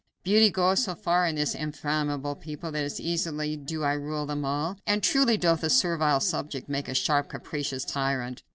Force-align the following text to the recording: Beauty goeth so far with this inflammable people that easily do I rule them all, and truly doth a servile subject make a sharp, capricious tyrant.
Beauty 0.23 0.49
goeth 0.49 0.79
so 0.79 0.95
far 0.95 1.27
with 1.27 1.35
this 1.35 1.53
inflammable 1.53 2.35
people 2.35 2.71
that 2.71 2.99
easily 2.99 3.55
do 3.55 3.83
I 3.83 3.93
rule 3.93 4.25
them 4.25 4.43
all, 4.43 4.79
and 4.87 5.03
truly 5.03 5.37
doth 5.37 5.61
a 5.61 5.69
servile 5.69 6.19
subject 6.21 6.67
make 6.67 6.87
a 6.89 6.95
sharp, 6.95 7.29
capricious 7.29 7.85
tyrant. 7.85 8.41